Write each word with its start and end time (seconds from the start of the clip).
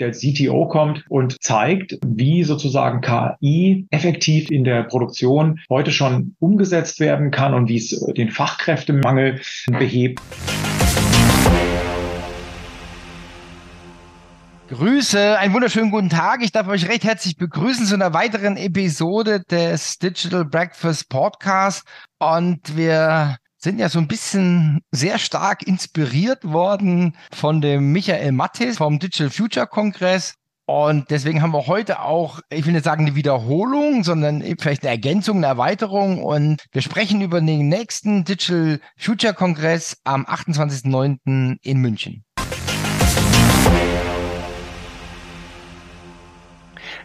der 0.00 0.12
CTO 0.12 0.68
kommt 0.68 1.04
und 1.08 1.42
zeigt, 1.42 1.98
wie 2.06 2.44
sozusagen 2.44 3.00
KI 3.00 3.86
effektiv 3.90 4.50
in 4.50 4.64
der 4.64 4.84
Produktion 4.84 5.60
heute 5.70 5.90
schon 5.90 6.34
umgesetzt 6.38 7.00
werden 7.00 7.30
kann 7.30 7.54
und 7.54 7.68
wie 7.68 7.76
es 7.76 7.90
den 8.16 8.30
Fachkräftemangel 8.30 9.40
behebt. 9.70 10.20
Grüße, 14.68 15.38
einen 15.38 15.54
wunderschönen 15.54 15.92
guten 15.92 16.08
Tag. 16.08 16.42
Ich 16.42 16.50
darf 16.50 16.66
euch 16.66 16.88
recht 16.88 17.04
herzlich 17.04 17.36
begrüßen 17.36 17.86
zu 17.86 17.94
einer 17.94 18.12
weiteren 18.12 18.56
Episode 18.56 19.40
des 19.48 19.98
Digital 19.98 20.44
Breakfast 20.44 21.08
Podcast. 21.08 21.86
Und 22.18 22.76
wir 22.76 23.36
sind 23.58 23.78
ja 23.78 23.88
so 23.88 23.98
ein 23.98 24.08
bisschen 24.08 24.82
sehr 24.90 25.18
stark 25.18 25.66
inspiriert 25.66 26.44
worden 26.44 27.16
von 27.32 27.60
dem 27.60 27.92
Michael 27.92 28.32
Mattis 28.32 28.78
vom 28.78 28.98
Digital 28.98 29.30
Future 29.30 29.66
Kongress. 29.66 30.34
Und 30.68 31.10
deswegen 31.10 31.42
haben 31.42 31.52
wir 31.52 31.68
heute 31.68 32.00
auch, 32.00 32.40
ich 32.50 32.66
will 32.66 32.72
nicht 32.72 32.84
sagen 32.84 33.06
eine 33.06 33.14
Wiederholung, 33.14 34.02
sondern 34.02 34.42
vielleicht 34.58 34.82
eine 34.82 34.90
Ergänzung, 34.90 35.38
eine 35.38 35.46
Erweiterung. 35.46 36.22
Und 36.22 36.64
wir 36.72 36.82
sprechen 36.82 37.20
über 37.22 37.40
den 37.40 37.68
nächsten 37.68 38.24
Digital 38.24 38.80
Future 38.98 39.32
Kongress 39.32 39.96
am 40.04 40.26
28.09. 40.26 41.58
in 41.62 41.78
München. 41.78 42.24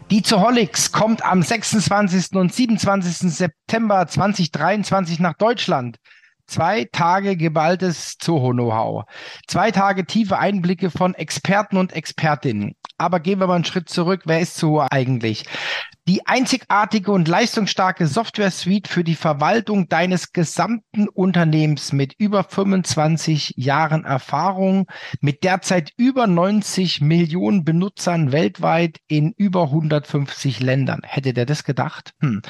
Die 0.09 0.23
Zoholics 0.23 0.91
kommt 0.91 1.23
am 1.23 1.41
26. 1.41 2.35
und 2.35 2.53
27. 2.53 3.31
September 3.31 4.07
2023 4.07 5.19
nach 5.19 5.35
Deutschland. 5.35 5.97
Zwei 6.51 6.85
Tage 6.91 7.37
geballtes 7.37 8.17
Zoho-Know-how. 8.19 9.05
Zwei 9.47 9.71
Tage 9.71 10.05
tiefe 10.05 10.37
Einblicke 10.37 10.89
von 10.89 11.13
Experten 11.13 11.77
und 11.77 11.93
Expertinnen. 11.93 12.75
Aber 12.97 13.21
gehen 13.21 13.39
wir 13.39 13.47
mal 13.47 13.55
einen 13.55 13.63
Schritt 13.63 13.87
zurück. 13.87 14.23
Wer 14.25 14.41
ist 14.41 14.57
Zoho 14.57 14.85
eigentlich? 14.91 15.45
Die 16.07 16.25
einzigartige 16.25 17.11
und 17.11 17.27
leistungsstarke 17.27 18.07
Software-Suite 18.07 18.87
für 18.87 19.03
die 19.03 19.15
Verwaltung 19.15 19.87
deines 19.87 20.33
gesamten 20.33 21.07
Unternehmens 21.07 21.93
mit 21.93 22.15
über 22.17 22.43
25 22.43 23.53
Jahren 23.57 24.03
Erfahrung, 24.03 24.87
mit 25.19 25.43
derzeit 25.43 25.91
über 25.97 26.25
90 26.25 27.01
Millionen 27.01 27.63
Benutzern 27.63 28.31
weltweit 28.31 28.97
in 29.07 29.33
über 29.37 29.65
150 29.65 30.59
Ländern. 30.59 31.01
Hätte 31.03 31.33
der 31.33 31.45
das 31.45 31.63
gedacht? 31.63 32.13
Hm. 32.19 32.41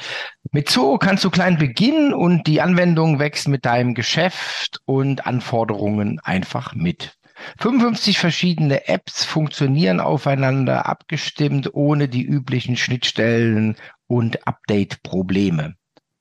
Mit 0.50 0.70
Zoo 0.70 0.96
kannst 0.96 1.22
du 1.22 1.28
klein 1.28 1.58
beginnen 1.58 2.14
und 2.14 2.46
die 2.46 2.62
Anwendung 2.62 3.18
wächst 3.18 3.48
mit 3.48 3.66
deinem 3.66 3.92
Geschäft 3.92 4.80
und 4.86 5.26
Anforderungen 5.26 6.20
einfach 6.20 6.74
mit. 6.74 7.18
55 7.58 8.18
verschiedene 8.18 8.88
Apps 8.88 9.24
funktionieren 9.24 10.00
aufeinander 10.00 10.86
abgestimmt, 10.86 11.74
ohne 11.74 12.08
die 12.08 12.24
üblichen 12.24 12.76
Schnittstellen 12.76 13.76
und 14.06 14.46
Update-Probleme. 14.46 15.74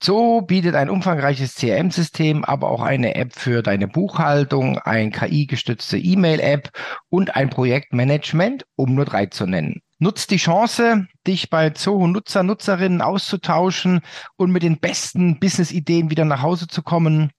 So 0.03 0.42
bietet 0.42 0.73
ein 0.73 0.89
umfangreiches 0.89 1.53
CRM-System, 1.55 2.44
aber 2.44 2.72
auch 2.72 2.81
eine 2.81 3.14
App 3.14 3.36
für 3.36 3.61
deine 3.61 3.88
Buchhaltung, 3.88 4.80
ein 4.80 5.11
KI-gestützte 5.11 5.99
E-Mail-App 5.99 6.72
und 7.09 7.36
ein 7.36 7.52
Projektmanagement, 7.52 8.66
um 8.75 8.95
nur 8.95 9.05
drei 9.05 9.27
zu 9.27 9.45
nennen. 9.45 9.81
Nutzt 9.99 10.31
die 10.31 10.38
Chance, 10.38 11.05
dich 11.27 11.52
bei 11.52 11.69
Zoho 11.69 12.08
Nutzer, 12.08 12.42
Nutzerinnen 12.42 13.03
auszutauschen 13.03 14.02
und 14.38 14.52
mit 14.52 14.64
den 14.64 14.80
besten 14.80 15.39
Business-Ideen 15.39 16.09
wieder 16.09 16.25
nach 16.25 16.42
Hause 16.42 16.66
zu 16.66 16.81
kommen. 16.81 17.30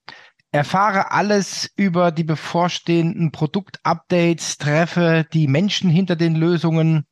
Erfahre 0.53 1.09
alles 1.09 1.67
über 1.75 2.11
die 2.11 2.23
bevorstehenden 2.23 3.31
Produktupdates, 3.31 4.59
treffe 4.59 5.25
die 5.33 5.47
Menschen 5.47 5.89
hinter 5.89 6.15
den 6.15 6.35
Lösungen. 6.35 7.05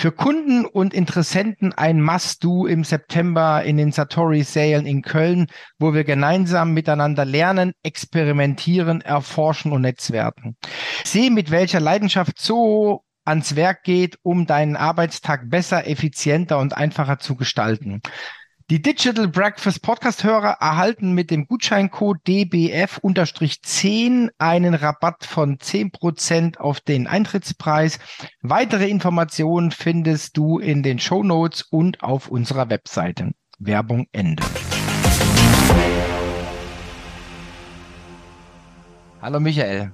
Für 0.00 0.12
Kunden 0.12 0.64
und 0.64 0.94
Interessenten 0.94 1.72
ein 1.72 2.00
Must-Do 2.00 2.66
im 2.66 2.84
September 2.84 3.64
in 3.64 3.78
den 3.78 3.90
Satori-Sälen 3.90 4.86
in 4.86 5.02
Köln, 5.02 5.48
wo 5.80 5.92
wir 5.92 6.04
gemeinsam 6.04 6.72
miteinander 6.72 7.24
lernen, 7.24 7.72
experimentieren, 7.82 9.00
erforschen 9.00 9.72
und 9.72 9.82
netzwerken. 9.82 10.56
Sehe, 11.02 11.32
mit 11.32 11.50
welcher 11.50 11.80
Leidenschaft 11.80 12.38
so 12.38 13.02
ans 13.24 13.56
Werk 13.56 13.82
geht, 13.82 14.20
um 14.22 14.46
deinen 14.46 14.76
Arbeitstag 14.76 15.50
besser, 15.50 15.88
effizienter 15.88 16.58
und 16.58 16.76
einfacher 16.76 17.18
zu 17.18 17.34
gestalten. 17.34 18.02
Die 18.70 18.80
Digital 18.80 19.28
Breakfast 19.28 19.82
Podcast-Hörer 19.82 20.56
erhalten 20.58 21.12
mit 21.12 21.30
dem 21.30 21.46
Gutscheincode 21.46 22.16
DBF-10 22.26 24.30
einen 24.38 24.72
Rabatt 24.72 25.26
von 25.26 25.58
10% 25.58 26.56
auf 26.56 26.80
den 26.80 27.06
Eintrittspreis. 27.06 27.98
Weitere 28.40 28.88
Informationen 28.88 29.70
findest 29.70 30.38
du 30.38 30.58
in 30.58 30.82
den 30.82 30.98
Show 30.98 31.22
Notes 31.22 31.60
und 31.60 32.02
auf 32.02 32.28
unserer 32.28 32.70
Webseite. 32.70 33.32
Werbung 33.58 34.06
Ende. 34.12 34.42
Hallo 39.20 39.40
Michael. 39.40 39.92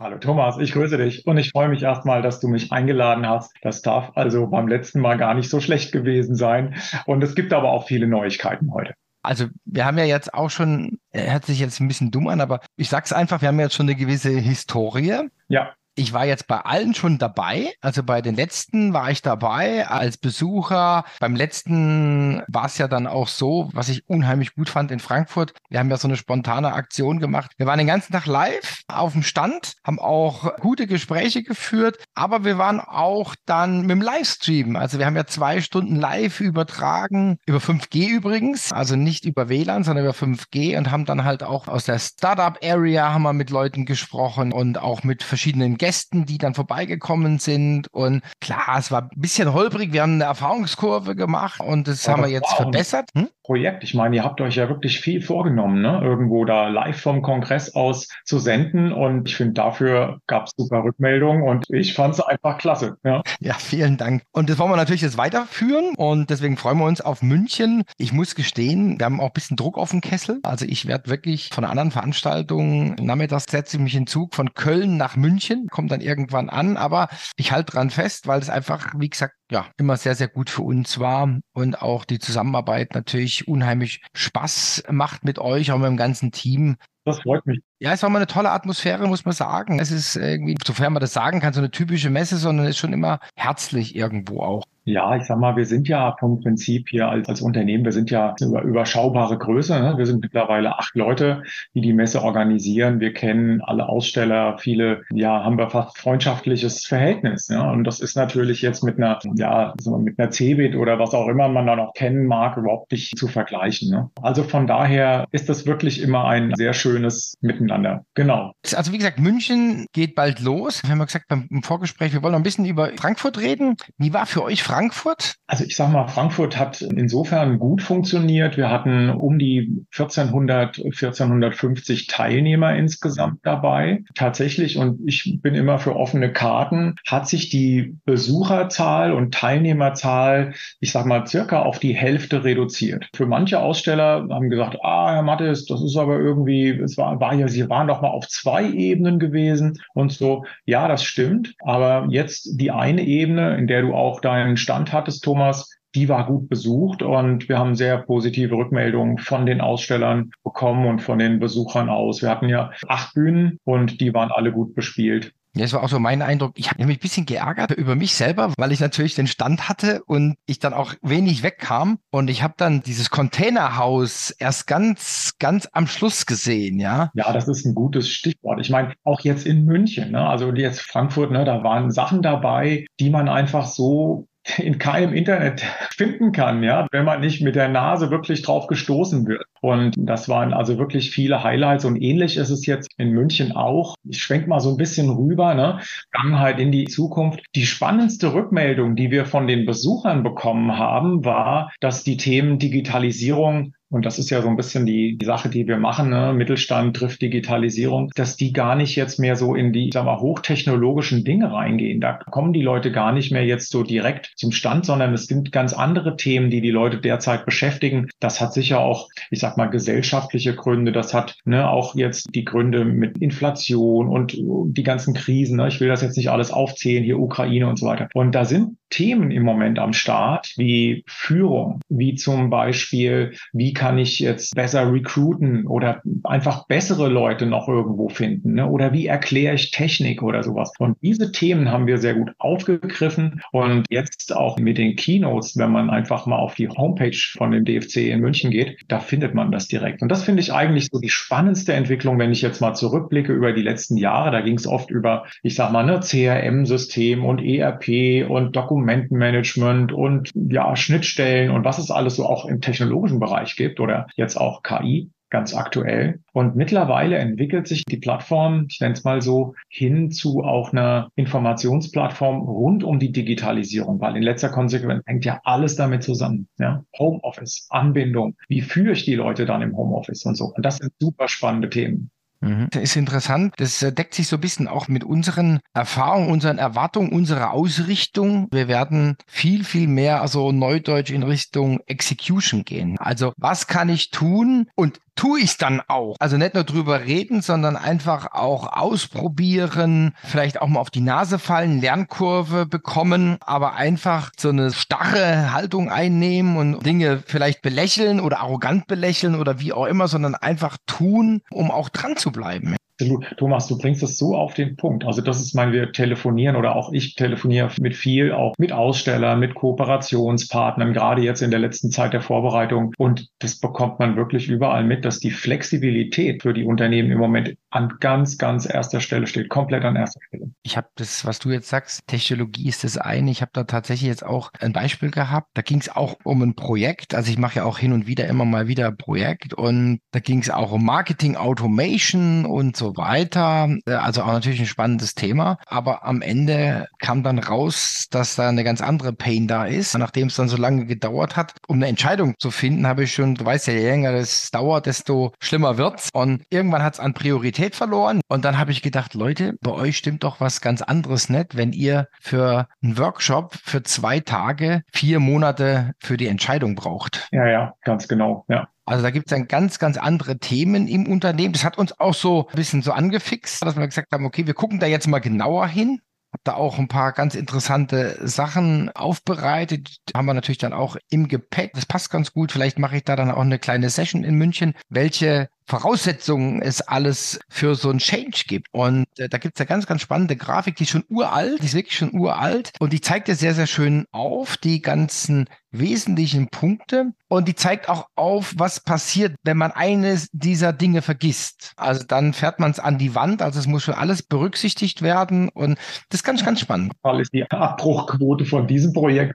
Hallo 0.00 0.16
Thomas, 0.18 0.58
ich 0.58 0.72
grüße 0.72 0.96
dich 0.96 1.26
und 1.26 1.38
ich 1.38 1.50
freue 1.50 1.68
mich 1.68 1.82
erstmal, 1.82 2.22
dass 2.22 2.38
du 2.38 2.46
mich 2.46 2.70
eingeladen 2.70 3.26
hast. 3.28 3.52
Das 3.62 3.82
darf 3.82 4.12
also 4.14 4.46
beim 4.46 4.68
letzten 4.68 5.00
Mal 5.00 5.18
gar 5.18 5.34
nicht 5.34 5.50
so 5.50 5.58
schlecht 5.58 5.90
gewesen 5.90 6.36
sein. 6.36 6.76
Und 7.06 7.22
es 7.24 7.34
gibt 7.34 7.52
aber 7.52 7.70
auch 7.70 7.88
viele 7.88 8.06
Neuigkeiten 8.06 8.72
heute. 8.72 8.94
Also 9.22 9.46
wir 9.64 9.84
haben 9.84 9.98
ja 9.98 10.04
jetzt 10.04 10.32
auch 10.32 10.50
schon, 10.50 11.00
er 11.10 11.32
hört 11.32 11.46
sich 11.46 11.58
jetzt 11.58 11.80
ein 11.80 11.88
bisschen 11.88 12.12
dumm 12.12 12.28
an, 12.28 12.40
aber 12.40 12.60
ich 12.76 12.88
sag's 12.88 13.12
einfach, 13.12 13.42
wir 13.42 13.48
haben 13.48 13.58
jetzt 13.58 13.74
schon 13.74 13.86
eine 13.86 13.96
gewisse 13.96 14.30
Historie. 14.30 15.28
Ja 15.48 15.74
ich 15.98 16.12
war 16.12 16.24
jetzt 16.24 16.46
bei 16.46 16.60
allen 16.60 16.94
schon 16.94 17.18
dabei. 17.18 17.72
Also 17.80 18.04
bei 18.04 18.22
den 18.22 18.36
letzten 18.36 18.92
war 18.92 19.10
ich 19.10 19.20
dabei 19.20 19.88
als 19.88 20.16
Besucher. 20.16 21.04
Beim 21.18 21.34
letzten 21.34 22.42
war 22.46 22.66
es 22.66 22.78
ja 22.78 22.86
dann 22.86 23.08
auch 23.08 23.26
so, 23.26 23.68
was 23.72 23.88
ich 23.88 24.08
unheimlich 24.08 24.54
gut 24.54 24.68
fand 24.68 24.92
in 24.92 25.00
Frankfurt. 25.00 25.54
Wir 25.68 25.80
haben 25.80 25.90
ja 25.90 25.96
so 25.96 26.06
eine 26.06 26.16
spontane 26.16 26.72
Aktion 26.72 27.18
gemacht. 27.18 27.50
Wir 27.56 27.66
waren 27.66 27.78
den 27.78 27.88
ganzen 27.88 28.12
Tag 28.12 28.26
live 28.26 28.82
auf 28.86 29.12
dem 29.12 29.24
Stand, 29.24 29.74
haben 29.84 29.98
auch 29.98 30.56
gute 30.60 30.86
Gespräche 30.86 31.42
geführt, 31.42 31.98
aber 32.14 32.44
wir 32.44 32.58
waren 32.58 32.80
auch 32.80 33.34
dann 33.44 33.82
mit 33.82 33.90
dem 33.90 34.00
Livestream. 34.00 34.76
Also 34.76 35.00
wir 35.00 35.06
haben 35.06 35.16
ja 35.16 35.26
zwei 35.26 35.60
Stunden 35.60 35.96
live 35.96 36.40
übertragen, 36.40 37.38
über 37.44 37.58
5G 37.58 38.08
übrigens, 38.08 38.72
also 38.72 38.94
nicht 38.94 39.24
über 39.24 39.48
WLAN, 39.48 39.82
sondern 39.82 40.04
über 40.04 40.14
5G 40.14 40.78
und 40.78 40.92
haben 40.92 41.06
dann 41.06 41.24
halt 41.24 41.42
auch 41.42 41.66
aus 41.66 41.84
der 41.84 41.98
Startup-Area 41.98 43.12
haben 43.12 43.22
wir 43.22 43.32
mit 43.32 43.50
Leuten 43.50 43.84
gesprochen 43.84 44.52
und 44.52 44.78
auch 44.78 45.02
mit 45.02 45.24
verschiedenen 45.24 45.76
Gästen 45.76 45.87
Gästen, 45.88 46.26
die 46.26 46.36
dann 46.36 46.52
vorbeigekommen 46.52 47.38
sind. 47.38 47.88
Und 47.94 48.20
klar, 48.42 48.76
es 48.76 48.90
war 48.90 49.04
ein 49.04 49.08
bisschen 49.16 49.54
holprig. 49.54 49.90
Wir 49.94 50.02
haben 50.02 50.16
eine 50.16 50.24
Erfahrungskurve 50.24 51.16
gemacht 51.16 51.60
und 51.60 51.88
das 51.88 52.04
ja, 52.04 52.12
haben 52.12 52.24
wir 52.24 52.28
jetzt 52.28 52.52
verbessert. 52.52 53.08
Hm? 53.14 53.30
Projekt. 53.48 53.82
Ich 53.82 53.94
meine, 53.94 54.14
ihr 54.14 54.24
habt 54.24 54.42
euch 54.42 54.56
ja 54.56 54.68
wirklich 54.68 55.00
viel 55.00 55.22
vorgenommen, 55.22 55.80
ne? 55.80 56.00
irgendwo 56.02 56.44
da 56.44 56.68
live 56.68 57.00
vom 57.00 57.22
Kongress 57.22 57.74
aus 57.74 58.06
zu 58.26 58.38
senden. 58.38 58.92
Und 58.92 59.26
ich 59.26 59.36
finde, 59.36 59.54
dafür 59.54 60.20
gab 60.26 60.48
es 60.48 60.52
super 60.54 60.84
Rückmeldungen 60.84 61.42
und 61.42 61.64
ich 61.70 61.94
fand 61.94 62.12
es 62.12 62.20
einfach 62.20 62.58
klasse. 62.58 62.98
Ja. 63.04 63.22
ja, 63.40 63.54
vielen 63.54 63.96
Dank. 63.96 64.22
Und 64.32 64.50
das 64.50 64.58
wollen 64.58 64.70
wir 64.70 64.76
natürlich 64.76 65.00
jetzt 65.00 65.16
weiterführen 65.16 65.94
und 65.96 66.28
deswegen 66.28 66.58
freuen 66.58 66.76
wir 66.76 66.84
uns 66.84 67.00
auf 67.00 67.22
München. 67.22 67.84
Ich 67.96 68.12
muss 68.12 68.34
gestehen, 68.34 68.98
wir 68.98 69.06
haben 69.06 69.18
auch 69.18 69.28
ein 69.28 69.32
bisschen 69.32 69.56
Druck 69.56 69.78
auf 69.78 69.92
den 69.92 70.02
Kessel. 70.02 70.40
Also 70.42 70.66
ich 70.66 70.86
werde 70.86 71.08
wirklich 71.08 71.48
von 71.50 71.64
einer 71.64 71.70
anderen 71.70 71.90
Veranstaltung, 71.90 72.96
nachmittags 73.00 73.46
setze 73.48 73.78
ich 73.78 73.82
mich 73.82 73.94
in 73.94 74.06
Zug 74.06 74.34
von 74.34 74.52
Köln 74.52 74.98
nach 74.98 75.16
München, 75.16 75.68
kommt 75.70 75.90
dann 75.90 76.02
irgendwann 76.02 76.50
an, 76.50 76.76
aber 76.76 77.08
ich 77.36 77.50
halte 77.50 77.72
dran 77.72 77.88
fest, 77.88 78.26
weil 78.26 78.40
es 78.40 78.50
einfach, 78.50 78.92
wie 78.98 79.08
gesagt, 79.08 79.37
ja, 79.50 79.70
immer 79.78 79.96
sehr, 79.96 80.14
sehr 80.14 80.28
gut 80.28 80.50
für 80.50 80.62
uns 80.62 80.98
war 80.98 81.40
und 81.52 81.82
auch 81.82 82.04
die 82.04 82.18
Zusammenarbeit 82.18 82.94
natürlich 82.94 83.48
unheimlich 83.48 84.02
Spaß 84.14 84.84
macht 84.90 85.24
mit 85.24 85.38
euch, 85.38 85.72
auch 85.72 85.78
mit 85.78 85.86
dem 85.88 85.96
ganzen 85.96 86.32
Team. 86.32 86.76
Das 87.04 87.20
freut 87.20 87.46
mich. 87.46 87.60
Ja, 87.80 87.92
es 87.92 88.02
war 88.02 88.10
mal 88.10 88.18
eine 88.18 88.26
tolle 88.26 88.50
Atmosphäre, 88.50 89.06
muss 89.06 89.24
man 89.24 89.34
sagen. 89.34 89.78
Es 89.78 89.92
ist 89.92 90.16
irgendwie, 90.16 90.56
sofern 90.66 90.92
man 90.94 91.00
das 91.00 91.12
sagen 91.12 91.38
kann, 91.38 91.52
so 91.52 91.60
eine 91.60 91.70
typische 91.70 92.10
Messe, 92.10 92.36
sondern 92.36 92.66
es 92.66 92.70
ist 92.70 92.78
schon 92.78 92.92
immer 92.92 93.20
herzlich 93.36 93.94
irgendwo 93.94 94.40
auch. 94.40 94.64
Ja, 94.88 95.14
ich 95.14 95.24
sag 95.24 95.38
mal, 95.38 95.54
wir 95.54 95.66
sind 95.66 95.86
ja 95.86 96.16
vom 96.18 96.40
Prinzip 96.40 96.88
hier 96.88 97.10
als, 97.10 97.28
als 97.28 97.42
Unternehmen, 97.42 97.84
wir 97.84 97.92
sind 97.92 98.10
ja 98.10 98.34
über, 98.40 98.62
überschaubare 98.62 99.36
Größe. 99.36 99.78
Ne? 99.78 99.98
Wir 99.98 100.06
sind 100.06 100.22
mittlerweile 100.22 100.78
acht 100.78 100.96
Leute, 100.96 101.42
die 101.74 101.82
die 101.82 101.92
Messe 101.92 102.22
organisieren. 102.22 102.98
Wir 102.98 103.12
kennen 103.12 103.60
alle 103.60 103.86
Aussteller, 103.86 104.56
viele, 104.56 105.02
ja, 105.12 105.44
haben 105.44 105.58
wir 105.58 105.68
fast 105.68 105.98
freundschaftliches 105.98 106.86
Verhältnis. 106.86 107.48
Ja? 107.48 107.70
Und 107.70 107.84
das 107.84 108.00
ist 108.00 108.16
natürlich 108.16 108.62
jetzt 108.62 108.82
mit 108.82 108.96
einer, 108.96 109.18
ja, 109.34 109.74
mit 109.98 110.18
einer 110.18 110.30
Cebit 110.30 110.74
oder 110.74 110.98
was 110.98 111.12
auch 111.12 111.28
immer 111.28 111.48
man 111.48 111.66
da 111.66 111.76
noch 111.76 111.92
kennen 111.92 112.24
mag, 112.24 112.56
überhaupt 112.56 112.90
nicht 112.90 113.18
zu 113.18 113.28
vergleichen. 113.28 113.90
Ne? 113.90 114.10
Also 114.22 114.42
von 114.42 114.66
daher 114.66 115.26
ist 115.32 115.50
das 115.50 115.66
wirklich 115.66 116.00
immer 116.00 116.24
ein 116.26 116.54
sehr 116.56 116.72
schönes 116.72 117.34
Miteinander 117.42 117.67
miteinander. 117.68 118.04
Genau. 118.14 118.52
Also 118.74 118.92
wie 118.92 118.98
gesagt, 118.98 119.20
München 119.20 119.86
geht 119.92 120.14
bald 120.14 120.40
los. 120.40 120.82
Wir 120.82 120.90
haben 120.90 120.98
ja 120.98 121.04
gesagt 121.04 121.26
beim 121.28 121.48
Vorgespräch, 121.62 122.12
wir 122.12 122.22
wollen 122.22 122.32
noch 122.32 122.40
ein 122.40 122.44
bisschen 122.44 122.64
über 122.64 122.90
Frankfurt 122.96 123.38
reden. 123.38 123.76
Wie 123.98 124.12
war 124.12 124.26
für 124.26 124.42
euch 124.42 124.62
Frankfurt? 124.62 125.36
Also 125.46 125.64
ich 125.64 125.76
sage 125.76 125.92
mal, 125.92 126.08
Frankfurt 126.08 126.58
hat 126.58 126.80
insofern 126.80 127.58
gut 127.58 127.82
funktioniert. 127.82 128.56
Wir 128.56 128.70
hatten 128.70 129.10
um 129.10 129.38
die 129.38 129.84
1400, 129.96 130.78
1450 130.78 132.06
Teilnehmer 132.06 132.74
insgesamt 132.74 133.40
dabei. 133.42 134.04
Tatsächlich, 134.14 134.78
und 134.78 135.00
ich 135.06 135.38
bin 135.42 135.54
immer 135.54 135.78
für 135.78 135.96
offene 135.96 136.32
Karten, 136.32 136.96
hat 137.06 137.28
sich 137.28 137.50
die 137.50 137.96
Besucherzahl 138.04 139.12
und 139.12 139.34
Teilnehmerzahl, 139.34 140.54
ich 140.80 140.92
sage 140.92 141.08
mal, 141.08 141.26
circa 141.26 141.62
auf 141.62 141.78
die 141.78 141.94
Hälfte 141.94 142.44
reduziert. 142.44 143.08
Für 143.14 143.26
manche 143.26 143.60
Aussteller 143.60 144.26
haben 144.30 144.50
gesagt, 144.50 144.78
ah, 144.82 145.12
Herr 145.12 145.22
Mattes, 145.22 145.66
das 145.66 145.82
ist 145.82 145.96
aber 145.96 146.18
irgendwie, 146.18 146.68
es 146.68 146.96
war, 146.96 147.20
war 147.20 147.34
ja, 147.34 147.48
Sie 147.58 147.68
waren 147.68 147.88
doch 147.88 148.02
mal 148.02 148.10
auf 148.10 148.28
zwei 148.28 148.70
Ebenen 148.70 149.18
gewesen 149.18 149.80
und 149.92 150.12
so. 150.12 150.44
Ja, 150.64 150.86
das 150.86 151.02
stimmt. 151.02 151.54
Aber 151.58 152.06
jetzt 152.08 152.60
die 152.60 152.70
eine 152.70 153.02
Ebene, 153.02 153.56
in 153.56 153.66
der 153.66 153.82
du 153.82 153.94
auch 153.94 154.20
deinen 154.20 154.56
Stand 154.56 154.92
hattest, 154.92 155.24
Thomas, 155.24 155.68
die 155.96 156.08
war 156.08 156.26
gut 156.26 156.48
besucht 156.48 157.02
und 157.02 157.48
wir 157.48 157.58
haben 157.58 157.74
sehr 157.74 157.98
positive 157.98 158.54
Rückmeldungen 158.54 159.18
von 159.18 159.44
den 159.44 159.60
Ausstellern 159.60 160.30
bekommen 160.44 160.86
und 160.86 161.00
von 161.00 161.18
den 161.18 161.40
Besuchern 161.40 161.88
aus. 161.88 162.22
Wir 162.22 162.30
hatten 162.30 162.48
ja 162.48 162.70
acht 162.86 163.14
Bühnen 163.14 163.58
und 163.64 164.00
die 164.00 164.14
waren 164.14 164.30
alle 164.30 164.52
gut 164.52 164.76
bespielt. 164.76 165.32
Ja, 165.58 165.64
das 165.64 165.72
war 165.72 165.82
auch 165.82 165.88
so 165.88 165.98
mein 165.98 166.22
Eindruck. 166.22 166.52
Ich 166.56 166.70
habe 166.70 166.84
mich 166.84 166.98
ein 166.98 167.00
bisschen 167.00 167.26
geärgert 167.26 167.72
über 167.72 167.96
mich 167.96 168.14
selber, 168.14 168.52
weil 168.56 168.72
ich 168.72 168.80
natürlich 168.80 169.14
den 169.14 169.26
Stand 169.26 169.68
hatte 169.68 170.02
und 170.04 170.36
ich 170.46 170.60
dann 170.60 170.72
auch 170.72 170.94
wenig 171.02 171.42
wegkam. 171.42 171.98
Und 172.10 172.30
ich 172.30 172.42
habe 172.42 172.54
dann 172.56 172.82
dieses 172.82 173.10
Containerhaus 173.10 174.30
erst 174.30 174.66
ganz, 174.66 175.32
ganz 175.38 175.68
am 175.72 175.86
Schluss 175.86 176.26
gesehen, 176.26 176.78
ja. 176.78 177.10
Ja, 177.14 177.32
das 177.32 177.48
ist 177.48 177.66
ein 177.66 177.74
gutes 177.74 178.08
Stichwort. 178.08 178.60
Ich 178.60 178.70
meine, 178.70 178.94
auch 179.04 179.20
jetzt 179.20 179.46
in 179.46 179.64
München, 179.64 180.12
ne? 180.12 180.28
also 180.28 180.52
jetzt 180.52 180.80
Frankfurt, 180.80 181.32
ne, 181.32 181.44
da 181.44 181.64
waren 181.64 181.90
Sachen 181.90 182.22
dabei, 182.22 182.86
die 183.00 183.10
man 183.10 183.28
einfach 183.28 183.66
so 183.66 184.28
in 184.56 184.78
keinem 184.78 185.12
Internet 185.12 185.62
finden 185.96 186.32
kann, 186.32 186.62
ja, 186.62 186.86
wenn 186.90 187.04
man 187.04 187.20
nicht 187.20 187.42
mit 187.42 187.54
der 187.54 187.68
Nase 187.68 188.10
wirklich 188.10 188.42
drauf 188.42 188.66
gestoßen 188.66 189.26
wird. 189.26 189.44
Und 189.60 189.94
das 189.98 190.28
waren 190.28 190.52
also 190.52 190.78
wirklich 190.78 191.10
viele 191.10 191.42
Highlights 191.42 191.84
und 191.84 191.96
ähnlich 191.96 192.36
ist 192.36 192.50
es 192.50 192.64
jetzt 192.66 192.88
in 192.96 193.10
München 193.10 193.52
auch. 193.52 193.96
Ich 194.04 194.22
schwenk 194.22 194.46
mal 194.46 194.60
so 194.60 194.70
ein 194.70 194.76
bisschen 194.76 195.10
rüber, 195.10 195.54
ne, 195.54 195.80
Vergangenheit 196.12 196.60
in 196.60 196.72
die 196.72 196.86
Zukunft. 196.86 197.44
Die 197.54 197.66
spannendste 197.66 198.32
Rückmeldung, 198.32 198.96
die 198.96 199.10
wir 199.10 199.26
von 199.26 199.46
den 199.46 199.66
Besuchern 199.66 200.22
bekommen 200.22 200.78
haben, 200.78 201.24
war, 201.24 201.72
dass 201.80 202.04
die 202.04 202.16
Themen 202.16 202.58
Digitalisierung 202.58 203.74
und 203.90 204.04
das 204.04 204.18
ist 204.18 204.28
ja 204.28 204.42
so 204.42 204.48
ein 204.48 204.56
bisschen 204.56 204.84
die, 204.84 205.16
die 205.16 205.24
Sache, 205.24 205.48
die 205.48 205.66
wir 205.66 205.78
machen, 205.78 206.10
ne? 206.10 206.34
Mittelstand 206.34 206.96
trifft 206.96 207.22
Digitalisierung, 207.22 208.10
dass 208.14 208.36
die 208.36 208.52
gar 208.52 208.76
nicht 208.76 208.96
jetzt 208.96 209.18
mehr 209.18 209.34
so 209.34 209.54
in 209.54 209.72
die, 209.72 209.90
sagen 209.90 210.06
wir, 210.06 210.20
hochtechnologischen 210.20 211.24
Dinge 211.24 211.50
reingehen. 211.50 212.00
Da 212.00 212.14
kommen 212.30 212.52
die 212.52 212.60
Leute 212.60 212.92
gar 212.92 213.12
nicht 213.12 213.32
mehr 213.32 213.46
jetzt 213.46 213.70
so 213.70 213.82
direkt 213.82 214.32
zum 214.36 214.52
Stand, 214.52 214.84
sondern 214.84 215.14
es 215.14 215.26
sind 215.26 215.52
ganz 215.52 215.72
andere 215.72 216.16
Themen, 216.16 216.50
die 216.50 216.60
die 216.60 216.70
Leute 216.70 216.98
derzeit 216.98 217.46
beschäftigen. 217.46 218.08
Das 218.20 218.42
hat 218.42 218.52
sicher 218.52 218.80
auch, 218.80 219.08
ich 219.30 219.40
sag 219.40 219.56
mal, 219.56 219.66
gesellschaftliche 219.66 220.54
Gründe. 220.54 220.92
Das 220.92 221.14
hat 221.14 221.36
ne, 221.46 221.70
auch 221.70 221.94
jetzt 221.94 222.34
die 222.34 222.44
Gründe 222.44 222.84
mit 222.84 223.16
Inflation 223.18 224.08
und 224.08 224.36
die 224.36 224.82
ganzen 224.82 225.14
Krisen. 225.14 225.56
Ne? 225.56 225.68
Ich 225.68 225.80
will 225.80 225.88
das 225.88 226.02
jetzt 226.02 226.18
nicht 226.18 226.30
alles 226.30 226.50
aufzählen, 226.50 227.04
hier 227.04 227.18
Ukraine 227.18 227.68
und 227.68 227.78
so 227.78 227.86
weiter. 227.86 228.08
Und 228.12 228.34
da 228.34 228.44
sind 228.44 228.76
Themen 228.90 229.30
im 229.30 229.42
Moment 229.42 229.78
am 229.78 229.92
Start, 229.92 230.54
wie 230.56 231.04
Führung, 231.06 231.80
wie 231.88 232.14
zum 232.14 232.50
Beispiel, 232.50 233.34
wie 233.52 233.74
kann 233.78 233.96
ich 233.96 234.18
jetzt 234.18 234.56
besser 234.56 234.92
recruiten 234.92 235.68
oder 235.68 236.02
einfach 236.24 236.66
bessere 236.66 237.08
Leute 237.08 237.46
noch 237.46 237.68
irgendwo 237.68 238.08
finden, 238.08 238.54
ne? 238.54 238.66
oder 238.66 238.92
wie 238.92 239.06
erkläre 239.06 239.54
ich 239.54 239.70
Technik 239.70 240.20
oder 240.20 240.42
sowas. 240.42 240.72
Und 240.80 240.96
diese 241.00 241.30
Themen 241.30 241.70
haben 241.70 241.86
wir 241.86 241.98
sehr 241.98 242.14
gut 242.14 242.32
aufgegriffen 242.38 243.40
und 243.52 243.86
jetzt 243.88 244.34
auch 244.34 244.58
mit 244.58 244.78
den 244.78 244.96
Keynotes, 244.96 245.56
wenn 245.56 245.70
man 245.70 245.90
einfach 245.90 246.26
mal 246.26 246.38
auf 246.38 246.56
die 246.56 246.68
Homepage 246.68 247.16
von 247.36 247.52
dem 247.52 247.64
DFC 247.64 248.08
in 248.08 248.20
München 248.20 248.50
geht, 248.50 248.80
da 248.88 248.98
findet 248.98 249.32
man 249.32 249.52
das 249.52 249.68
direkt. 249.68 250.02
Und 250.02 250.08
das 250.08 250.24
finde 250.24 250.42
ich 250.42 250.52
eigentlich 250.52 250.88
so 250.90 250.98
die 250.98 251.08
spannendste 251.08 251.72
Entwicklung, 251.72 252.18
wenn 252.18 252.32
ich 252.32 252.42
jetzt 252.42 252.60
mal 252.60 252.74
zurückblicke 252.74 253.32
über 253.32 253.52
die 253.52 253.62
letzten 253.62 253.96
Jahre. 253.96 254.32
Da 254.32 254.40
ging 254.40 254.56
es 254.56 254.66
oft 254.66 254.90
über, 254.90 255.26
ich 255.44 255.54
sag 255.54 255.70
mal, 255.70 255.86
ne, 255.86 256.00
CRM-System 256.00 257.24
und 257.24 257.44
ERP 257.44 258.28
und 258.28 258.56
Dokumentenmanagement 258.56 259.92
und 259.92 260.32
ja, 260.34 260.74
Schnittstellen 260.74 261.52
und 261.52 261.64
was 261.64 261.78
es 261.78 261.92
alles 261.92 262.16
so 262.16 262.26
auch 262.26 262.46
im 262.46 262.60
technologischen 262.60 263.20
Bereich 263.20 263.54
gibt 263.54 263.67
oder 263.80 264.06
jetzt 264.16 264.36
auch 264.36 264.62
KI 264.62 265.10
ganz 265.30 265.54
aktuell. 265.54 266.20
Und 266.32 266.56
mittlerweile 266.56 267.16
entwickelt 267.16 267.68
sich 267.68 267.84
die 267.84 267.98
Plattform, 267.98 268.66
ich 268.68 268.80
nenne 268.80 268.94
es 268.94 269.04
mal 269.04 269.20
so, 269.20 269.54
hin 269.68 270.10
zu 270.10 270.42
auch 270.42 270.72
einer 270.72 271.10
Informationsplattform 271.16 272.40
rund 272.40 272.84
um 272.84 272.98
die 272.98 273.12
Digitalisierung, 273.12 274.00
weil 274.00 274.16
in 274.16 274.22
letzter 274.22 274.48
Konsequenz 274.48 275.02
hängt 275.06 275.24
ja 275.24 275.40
alles 275.44 275.76
damit 275.76 276.02
zusammen. 276.02 276.48
Ja? 276.58 276.84
Homeoffice, 276.98 277.66
Anbindung, 277.70 278.36
wie 278.48 278.62
führe 278.62 278.92
ich 278.92 279.04
die 279.04 279.14
Leute 279.14 279.44
dann 279.44 279.62
im 279.62 279.76
Homeoffice 279.76 280.24
und 280.24 280.36
so. 280.36 280.52
Und 280.54 280.64
das 280.64 280.78
sind 280.78 280.92
super 280.98 281.28
spannende 281.28 281.68
Themen. 281.68 282.10
Mhm. 282.40 282.68
Das 282.70 282.82
ist 282.82 282.96
interessant. 282.96 283.54
Das 283.56 283.82
äh, 283.82 283.92
deckt 283.92 284.14
sich 284.14 284.28
so 284.28 284.36
ein 284.36 284.40
bisschen 284.40 284.68
auch 284.68 284.88
mit 284.88 285.04
unseren 285.04 285.60
Erfahrungen, 285.74 286.30
unseren 286.30 286.58
Erwartungen, 286.58 287.12
unserer 287.12 287.52
Ausrichtung. 287.52 288.48
Wir 288.50 288.68
werden 288.68 289.16
viel, 289.26 289.64
viel 289.64 289.88
mehr, 289.88 290.22
also 290.22 290.52
neudeutsch 290.52 291.10
in 291.10 291.22
Richtung 291.22 291.80
Execution 291.86 292.64
gehen. 292.64 292.96
Also 292.98 293.32
was 293.36 293.66
kann 293.66 293.88
ich 293.88 294.10
tun? 294.10 294.68
Und 294.74 295.00
tue 295.18 295.40
ich 295.40 295.56
dann 295.56 295.82
auch. 295.88 296.14
Also 296.20 296.36
nicht 296.36 296.54
nur 296.54 296.62
drüber 296.62 297.00
reden, 297.04 297.42
sondern 297.42 297.76
einfach 297.76 298.32
auch 298.34 298.72
ausprobieren, 298.72 300.14
vielleicht 300.22 300.62
auch 300.62 300.68
mal 300.68 300.78
auf 300.78 300.90
die 300.90 301.00
Nase 301.00 301.40
fallen, 301.40 301.80
Lernkurve 301.80 302.66
bekommen, 302.66 303.36
aber 303.40 303.74
einfach 303.74 304.30
so 304.38 304.50
eine 304.50 304.72
starre 304.72 305.52
Haltung 305.52 305.90
einnehmen 305.90 306.56
und 306.56 306.86
Dinge 306.86 307.20
vielleicht 307.26 307.62
belächeln 307.62 308.20
oder 308.20 308.38
arrogant 308.38 308.86
belächeln 308.86 309.34
oder 309.34 309.58
wie 309.58 309.72
auch 309.72 309.86
immer, 309.86 310.06
sondern 310.06 310.36
einfach 310.36 310.76
tun, 310.86 311.42
um 311.50 311.72
auch 311.72 311.88
dran 311.88 312.16
zu 312.16 312.30
bleiben. 312.30 312.76
Absolut. 313.00 313.36
Thomas, 313.36 313.68
du 313.68 313.78
bringst 313.78 314.02
es 314.02 314.18
so 314.18 314.34
auf 314.34 314.54
den 314.54 314.74
Punkt. 314.74 315.04
Also 315.04 315.22
das 315.22 315.40
ist 315.40 315.54
mein, 315.54 315.72
wir 315.72 315.92
telefonieren 315.92 316.56
oder 316.56 316.74
auch 316.74 316.92
ich 316.92 317.14
telefoniere 317.14 317.70
mit 317.80 317.94
viel, 317.94 318.32
auch 318.32 318.54
mit 318.58 318.72
Ausstellern, 318.72 319.38
mit 319.38 319.54
Kooperationspartnern, 319.54 320.92
gerade 320.92 321.22
jetzt 321.22 321.40
in 321.40 321.52
der 321.52 321.60
letzten 321.60 321.92
Zeit 321.92 322.12
der 322.12 322.22
Vorbereitung. 322.22 322.92
Und 322.98 323.28
das 323.38 323.60
bekommt 323.60 324.00
man 324.00 324.16
wirklich 324.16 324.48
überall 324.48 324.82
mit, 324.82 325.04
dass 325.04 325.20
die 325.20 325.30
Flexibilität 325.30 326.42
für 326.42 326.52
die 326.52 326.64
Unternehmen 326.64 327.12
im 327.12 327.18
Moment 327.18 327.56
an 327.70 327.94
ganz, 328.00 328.36
ganz 328.36 328.68
erster 328.68 329.00
Stelle 329.00 329.28
steht, 329.28 329.48
komplett 329.48 329.84
an 329.84 329.94
erster 329.94 330.20
Stelle. 330.26 330.50
Ich 330.62 330.76
habe 330.76 330.88
das, 330.96 331.24
was 331.24 331.38
du 331.38 331.50
jetzt 331.50 331.68
sagst, 331.68 332.06
Technologie 332.08 332.68
ist 332.68 332.82
das 332.82 332.98
eine. 332.98 333.30
Ich 333.30 333.42
habe 333.42 333.52
da 333.54 333.62
tatsächlich 333.62 334.08
jetzt 334.08 334.26
auch 334.26 334.50
ein 334.58 334.72
Beispiel 334.72 335.12
gehabt. 335.12 335.50
Da 335.54 335.62
ging 335.62 335.78
es 335.80 335.94
auch 335.94 336.16
um 336.24 336.42
ein 336.42 336.56
Projekt. 336.56 337.14
Also 337.14 337.30
ich 337.30 337.38
mache 337.38 337.56
ja 337.56 337.64
auch 337.64 337.78
hin 337.78 337.92
und 337.92 338.08
wieder 338.08 338.26
immer 338.26 338.44
mal 338.44 338.66
wieder 338.66 338.88
ein 338.88 338.96
Projekt 338.96 339.54
und 339.54 340.00
da 340.10 340.18
ging 340.18 340.40
es 340.40 340.50
auch 340.50 340.72
um 340.72 340.84
Marketing 340.84 341.36
Automation 341.36 342.44
und 342.44 342.76
so 342.76 342.87
weiter. 342.96 343.68
Äh, 343.86 343.92
also 343.92 344.22
auch 344.22 344.32
natürlich 344.32 344.60
ein 344.60 344.66
spannendes 344.66 345.14
Thema. 345.14 345.58
Aber 345.66 346.04
am 346.04 346.22
Ende 346.22 346.88
kam 346.98 347.22
dann 347.22 347.38
raus, 347.38 348.06
dass 348.10 348.36
da 348.36 348.48
eine 348.48 348.64
ganz 348.64 348.80
andere 348.80 349.12
Pain 349.12 349.46
da 349.46 349.64
ist. 349.64 349.96
Nachdem 349.96 350.28
es 350.28 350.36
dann 350.36 350.48
so 350.48 350.56
lange 350.56 350.86
gedauert 350.86 351.36
hat, 351.36 351.54
um 351.66 351.76
eine 351.76 351.88
Entscheidung 351.88 352.34
zu 352.38 352.50
finden, 352.50 352.86
habe 352.86 353.04
ich 353.04 353.12
schon, 353.12 353.34
du 353.34 353.44
weißt 353.44 353.66
ja, 353.68 353.74
je 353.74 353.88
länger 353.88 354.12
es 354.12 354.50
dauert, 354.50 354.86
desto 354.86 355.32
schlimmer 355.40 355.78
wird's. 355.78 356.08
Und 356.12 356.44
irgendwann 356.50 356.82
hat 356.82 356.94
es 356.94 357.00
an 357.00 357.14
Priorität 357.14 357.74
verloren. 357.74 358.20
Und 358.28 358.44
dann 358.44 358.58
habe 358.58 358.72
ich 358.72 358.82
gedacht, 358.82 359.14
Leute, 359.14 359.54
bei 359.60 359.72
euch 359.72 359.96
stimmt 359.96 360.24
doch 360.24 360.40
was 360.40 360.60
ganz 360.60 360.82
anderes 360.82 361.28
nicht, 361.28 361.56
wenn 361.56 361.72
ihr 361.72 362.06
für 362.20 362.68
einen 362.82 362.98
Workshop 362.98 363.54
für 363.64 363.82
zwei 363.82 364.20
Tage 364.20 364.82
vier 364.92 365.20
Monate 365.20 365.92
für 365.98 366.16
die 366.16 366.28
Entscheidung 366.28 366.74
braucht. 366.74 367.28
Ja, 367.32 367.46
ja, 367.46 367.74
ganz 367.82 368.08
genau. 368.08 368.44
Ja. 368.48 368.68
Also 368.88 369.02
da 369.02 369.10
gibt 369.10 369.26
es 369.26 369.30
dann 369.30 369.48
ganz, 369.48 369.78
ganz 369.78 369.96
andere 369.96 370.38
Themen 370.38 370.88
im 370.88 371.06
Unternehmen. 371.06 371.52
Das 371.52 371.64
hat 371.64 371.78
uns 371.78 371.98
auch 371.98 372.14
so 372.14 372.48
ein 372.48 372.56
bisschen 372.56 372.82
so 372.82 372.92
angefixt, 372.92 373.62
dass 373.62 373.76
wir 373.76 373.86
gesagt 373.86 374.12
haben, 374.12 374.24
okay, 374.24 374.46
wir 374.46 374.54
gucken 374.54 374.80
da 374.80 374.86
jetzt 374.86 375.06
mal 375.06 375.18
genauer 375.18 375.66
hin. 375.66 376.00
Hab 376.32 376.44
da 376.44 376.54
auch 376.54 376.78
ein 376.78 376.88
paar 376.88 377.12
ganz 377.12 377.34
interessante 377.34 378.18
Sachen 378.26 378.90
aufbereitet. 378.90 379.96
Haben 380.14 380.26
wir 380.26 380.34
natürlich 380.34 380.58
dann 380.58 380.74
auch 380.74 380.96
im 381.08 381.28
Gepäck. 381.28 381.72
Das 381.74 381.86
passt 381.86 382.10
ganz 382.10 382.32
gut. 382.32 382.52
Vielleicht 382.52 382.78
mache 382.78 382.96
ich 382.96 383.04
da 383.04 383.16
dann 383.16 383.30
auch 383.30 383.40
eine 383.40 383.58
kleine 383.58 383.88
Session 383.88 384.24
in 384.24 384.34
München, 384.34 384.74
welche 384.90 385.48
Voraussetzungen 385.68 386.62
es 386.62 386.80
alles 386.80 387.38
für 387.50 387.74
so 387.74 387.90
ein 387.90 387.98
Change 387.98 388.44
gibt. 388.46 388.68
Und 388.72 389.06
äh, 389.18 389.28
da 389.28 389.36
gibt 389.36 389.56
es 389.56 389.60
eine 389.60 389.68
ganz, 389.68 389.86
ganz 389.86 390.00
spannende 390.00 390.34
Grafik, 390.34 390.76
die 390.76 390.84
ist 390.84 390.90
schon 390.90 391.04
uralt, 391.10 391.60
die 391.60 391.66
ist 391.66 391.74
wirklich 391.74 391.96
schon 391.96 392.14
uralt 392.14 392.72
und 392.80 392.92
die 392.92 393.02
zeigt 393.02 393.28
ja 393.28 393.34
sehr, 393.34 393.54
sehr 393.54 393.66
schön 393.66 394.06
auf 394.10 394.56
die 394.56 394.80
ganzen 394.80 395.46
wesentlichen 395.70 396.48
Punkte 396.48 397.12
und 397.28 397.46
die 397.46 397.54
zeigt 397.54 397.88
auch 397.88 398.06
auf, 398.14 398.54
was 398.56 398.80
passiert, 398.80 399.34
wenn 399.44 399.58
man 399.58 399.70
eines 399.72 400.28
dieser 400.32 400.72
Dinge 400.72 401.02
vergisst. 401.02 401.72
Also 401.76 402.04
dann 402.06 402.32
fährt 402.32 402.58
man 402.58 402.70
es 402.70 402.78
an 402.78 402.96
die 402.96 403.14
Wand, 403.14 403.42
also 403.42 403.58
es 403.58 403.66
muss 403.66 403.82
schon 403.82 403.94
alles 403.94 404.22
berücksichtigt 404.22 405.02
werden 405.02 405.50
und 405.50 405.78
das 406.08 406.20
ist 406.20 406.24
ganz, 406.24 406.44
ganz 406.44 406.60
spannend. 406.60 406.92
Ist 407.20 407.32
die 407.32 407.50
Abbruchquote 407.50 408.44
von 408.44 408.66
diesem 408.66 408.92
Projekt 408.92 409.34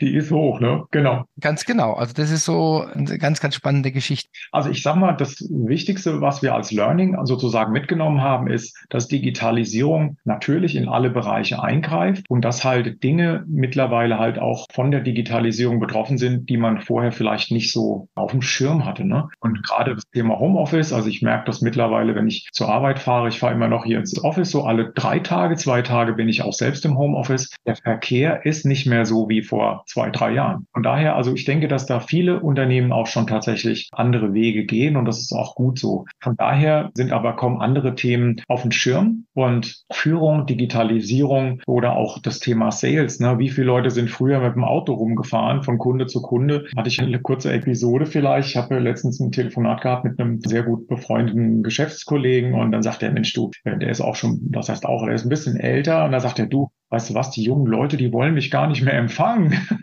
die 0.00 0.14
ist 0.14 0.30
hoch, 0.30 0.60
ne? 0.60 0.84
Genau. 0.90 1.24
Ganz 1.40 1.64
genau. 1.64 1.94
Also 1.94 2.12
das 2.12 2.30
ist 2.30 2.44
so 2.44 2.84
eine 2.94 3.18
ganz, 3.18 3.40
ganz 3.40 3.54
spannende 3.54 3.92
Geschichte. 3.92 4.28
Also 4.52 4.70
ich 4.70 4.82
sag 4.82 4.96
mal, 4.96 5.12
das 5.12 5.40
Wichtigste, 5.68 6.20
was 6.20 6.42
wir 6.42 6.54
als 6.54 6.72
Learning 6.72 7.16
sozusagen 7.24 7.72
mitgenommen 7.72 8.22
haben, 8.22 8.48
ist, 8.48 8.76
dass 8.88 9.08
Digitalisierung 9.08 10.16
natürlich 10.24 10.76
in 10.76 10.88
alle 10.88 11.10
Bereiche 11.10 11.62
eingreift 11.62 12.28
und 12.28 12.44
dass 12.44 12.64
halt 12.64 13.02
Dinge 13.02 13.44
mittlerweile 13.46 14.18
halt 14.18 14.38
auch 14.38 14.66
von 14.72 14.90
der 14.90 15.00
Digitalisierung 15.00 15.80
betroffen 15.80 16.18
sind, 16.18 16.48
die 16.48 16.56
man 16.56 16.80
vorher 16.80 17.12
vielleicht 17.12 17.50
nicht 17.50 17.72
so 17.72 18.08
auf 18.14 18.32
dem 18.32 18.42
Schirm 18.42 18.84
hatte. 18.84 19.04
Ne? 19.04 19.28
Und 19.40 19.62
gerade 19.62 19.94
das 19.94 20.04
Thema 20.12 20.38
Homeoffice, 20.38 20.92
also 20.92 21.08
ich 21.08 21.22
merke 21.22 21.46
das 21.46 21.60
mittlerweile, 21.60 22.14
wenn 22.14 22.26
ich 22.26 22.48
zur 22.52 22.68
Arbeit 22.68 22.98
fahre, 22.98 23.28
ich 23.28 23.38
fahre 23.38 23.54
immer 23.54 23.68
noch 23.68 23.84
hier 23.84 23.98
ins 23.98 24.22
Office, 24.22 24.50
so 24.50 24.64
alle 24.64 24.92
drei 24.94 25.18
Tage, 25.18 25.56
zwei 25.56 25.82
Tage 25.82 26.14
bin 26.14 26.28
ich 26.28 26.42
auch 26.42 26.52
selbst 26.52 26.84
im 26.84 26.98
Homeoffice. 26.98 27.50
Der 27.66 27.76
Verkehr 27.76 28.44
ist 28.44 28.66
nicht 28.66 28.86
mehr 28.86 29.04
so 29.04 29.28
wie 29.28 29.42
vor 29.42 29.84
zwei, 29.86 30.10
drei 30.10 30.32
Jahren. 30.32 30.66
Von 30.72 30.82
daher, 30.82 31.16
also 31.16 31.34
ich 31.34 31.44
denke, 31.44 31.68
dass 31.68 31.86
da 31.86 32.00
viele 32.00 32.40
Unternehmen 32.40 32.92
auch 32.92 33.06
schon 33.06 33.26
tatsächlich 33.26 33.88
andere 33.92 34.34
Wege 34.34 34.64
gehen 34.64 34.96
und 34.96 35.04
das 35.04 35.20
ist 35.20 35.32
auch 35.32 35.53
gut 35.54 35.78
so. 35.78 36.04
Von 36.20 36.36
daher 36.36 36.90
sind 36.94 37.12
aber 37.12 37.36
kaum 37.36 37.60
andere 37.60 37.94
Themen 37.94 38.40
auf 38.48 38.62
dem 38.62 38.72
Schirm 38.72 39.26
und 39.34 39.84
Führung, 39.92 40.46
Digitalisierung 40.46 41.60
oder 41.66 41.96
auch 41.96 42.18
das 42.18 42.40
Thema 42.40 42.70
Sales. 42.70 43.20
Ne? 43.20 43.38
Wie 43.38 43.50
viele 43.50 43.66
Leute 43.66 43.90
sind 43.90 44.10
früher 44.10 44.40
mit 44.40 44.54
dem 44.54 44.64
Auto 44.64 44.94
rumgefahren 44.94 45.62
von 45.62 45.78
Kunde 45.78 46.06
zu 46.06 46.22
Kunde? 46.22 46.66
Hatte 46.76 46.88
ich 46.88 47.00
eine 47.00 47.20
kurze 47.20 47.52
Episode 47.52 48.06
vielleicht. 48.06 48.48
Ich 48.50 48.56
habe 48.56 48.78
letztens 48.78 49.20
ein 49.20 49.32
Telefonat 49.32 49.82
gehabt 49.82 50.04
mit 50.04 50.18
einem 50.18 50.40
sehr 50.40 50.62
gut 50.62 50.88
befreundeten 50.88 51.62
Geschäftskollegen 51.62 52.54
und 52.54 52.72
dann 52.72 52.82
sagt 52.82 53.02
der 53.02 53.12
Mensch, 53.12 53.32
du, 53.32 53.50
der 53.64 53.88
ist 53.88 54.00
auch 54.00 54.16
schon, 54.16 54.40
das 54.50 54.68
heißt 54.68 54.86
auch, 54.86 55.06
er 55.06 55.14
ist 55.14 55.24
ein 55.24 55.30
bisschen 55.30 55.56
älter 55.56 56.04
und 56.04 56.12
da 56.12 56.20
sagt 56.20 56.38
er, 56.38 56.46
du, 56.46 56.70
weißt 56.94 57.10
du 57.10 57.14
was, 57.14 57.32
die 57.32 57.42
jungen 57.42 57.66
Leute, 57.66 57.96
die 57.96 58.12
wollen 58.12 58.34
mich 58.34 58.52
gar 58.52 58.68
nicht 58.68 58.84
mehr 58.84 58.94
empfangen. 58.94 59.50